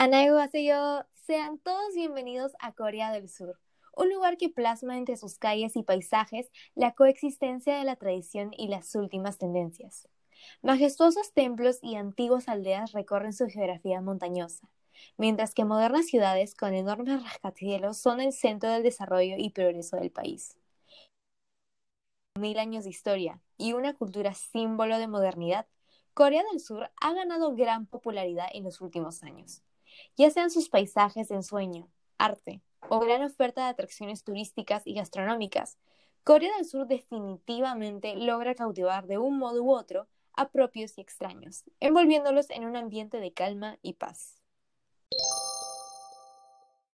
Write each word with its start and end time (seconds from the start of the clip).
Annyeonghaseyo, 0.00 1.06
sean 1.26 1.58
todos 1.58 1.92
bienvenidos 1.92 2.52
a 2.60 2.70
Corea 2.70 3.10
del 3.10 3.28
Sur, 3.28 3.58
un 3.96 4.08
lugar 4.08 4.36
que 4.36 4.48
plasma 4.48 4.96
entre 4.96 5.16
sus 5.16 5.38
calles 5.40 5.74
y 5.74 5.82
paisajes 5.82 6.52
la 6.76 6.92
coexistencia 6.92 7.76
de 7.76 7.82
la 7.82 7.96
tradición 7.96 8.52
y 8.56 8.68
las 8.68 8.94
últimas 8.94 9.38
tendencias. 9.38 10.08
Majestuosos 10.62 11.32
templos 11.32 11.80
y 11.82 11.96
antiguas 11.96 12.48
aldeas 12.48 12.92
recorren 12.92 13.32
su 13.32 13.48
geografía 13.48 14.00
montañosa, 14.00 14.70
mientras 15.16 15.52
que 15.52 15.64
modernas 15.64 16.06
ciudades 16.06 16.54
con 16.54 16.74
enormes 16.74 17.20
rascacielos 17.24 17.98
son 17.98 18.20
el 18.20 18.32
centro 18.32 18.70
del 18.70 18.84
desarrollo 18.84 19.34
y 19.36 19.50
progreso 19.50 19.96
del 19.96 20.12
país. 20.12 20.56
Mil 22.38 22.60
años 22.60 22.84
de 22.84 22.90
historia 22.90 23.40
y 23.56 23.72
una 23.72 23.94
cultura 23.94 24.32
símbolo 24.32 24.96
de 25.00 25.08
modernidad, 25.08 25.66
Corea 26.18 26.42
del 26.50 26.58
Sur 26.58 26.90
ha 27.00 27.12
ganado 27.12 27.54
gran 27.54 27.86
popularidad 27.86 28.48
en 28.52 28.64
los 28.64 28.80
últimos 28.80 29.22
años 29.22 29.62
ya 30.16 30.28
sean 30.30 30.50
sus 30.50 30.68
paisajes 30.68 31.28
de 31.28 31.36
ensueño, 31.36 31.92
arte 32.18 32.60
o 32.88 32.98
gran 32.98 33.22
oferta 33.22 33.62
de 33.62 33.68
atracciones 33.68 34.24
turísticas 34.24 34.84
y 34.84 34.94
gastronómicas, 34.94 35.78
Corea 36.24 36.56
del 36.56 36.66
Sur 36.66 36.88
definitivamente 36.88 38.16
logra 38.16 38.56
cautivar 38.56 39.06
de 39.06 39.18
un 39.18 39.38
modo 39.38 39.62
u 39.62 39.70
otro 39.70 40.08
a 40.32 40.48
propios 40.48 40.98
y 40.98 41.02
extraños, 41.02 41.62
envolviéndolos 41.78 42.50
en 42.50 42.64
un 42.64 42.74
ambiente 42.74 43.20
de 43.20 43.32
calma 43.32 43.78
y 43.80 43.92
paz. 43.92 44.37